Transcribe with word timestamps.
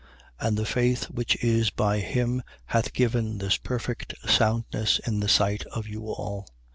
And 0.39 0.57
the 0.57 0.65
faith 0.65 1.11
which 1.11 1.35
is 1.43 1.69
by 1.69 1.99
him 1.99 2.41
hath 2.65 2.91
given 2.91 3.37
this 3.37 3.57
perfect 3.57 4.15
soundness 4.27 4.97
in 4.97 5.19
the 5.19 5.29
sight 5.29 5.63
of 5.67 5.87
you 5.87 6.07
all. 6.07 6.47